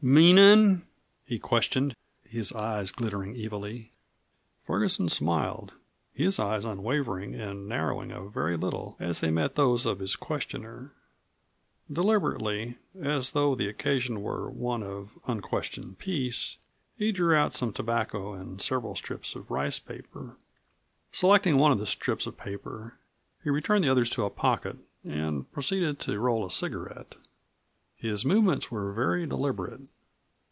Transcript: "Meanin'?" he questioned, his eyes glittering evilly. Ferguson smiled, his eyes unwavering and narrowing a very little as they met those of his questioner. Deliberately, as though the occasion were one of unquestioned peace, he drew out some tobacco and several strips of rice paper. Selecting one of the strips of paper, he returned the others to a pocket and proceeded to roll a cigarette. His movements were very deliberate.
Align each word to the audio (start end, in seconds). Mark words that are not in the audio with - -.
"Meanin'?" 0.03 0.81
he 1.27 1.37
questioned, 1.37 1.95
his 2.23 2.51
eyes 2.53 2.89
glittering 2.89 3.35
evilly. 3.39 3.91
Ferguson 4.59 5.07
smiled, 5.09 5.73
his 6.11 6.39
eyes 6.39 6.65
unwavering 6.65 7.35
and 7.35 7.69
narrowing 7.69 8.11
a 8.11 8.23
very 8.23 8.57
little 8.57 8.97
as 8.99 9.19
they 9.19 9.29
met 9.29 9.53
those 9.53 9.85
of 9.85 9.99
his 9.99 10.15
questioner. 10.15 10.91
Deliberately, 11.93 12.79
as 12.99 13.31
though 13.33 13.53
the 13.53 13.67
occasion 13.69 14.23
were 14.23 14.49
one 14.49 14.81
of 14.81 15.19
unquestioned 15.27 15.99
peace, 15.99 16.57
he 16.97 17.11
drew 17.11 17.35
out 17.35 17.53
some 17.53 17.71
tobacco 17.71 18.33
and 18.33 18.59
several 18.59 18.95
strips 18.95 19.35
of 19.35 19.51
rice 19.51 19.77
paper. 19.77 20.35
Selecting 21.11 21.57
one 21.59 21.71
of 21.71 21.77
the 21.79 21.85
strips 21.85 22.25
of 22.25 22.35
paper, 22.35 22.97
he 23.43 23.51
returned 23.51 23.83
the 23.83 23.89
others 23.89 24.09
to 24.09 24.25
a 24.25 24.31
pocket 24.31 24.77
and 25.05 25.49
proceeded 25.51 25.99
to 25.99 26.19
roll 26.19 26.43
a 26.43 26.49
cigarette. 26.49 27.13
His 27.95 28.25
movements 28.25 28.71
were 28.71 28.91
very 28.91 29.27
deliberate. 29.27 29.81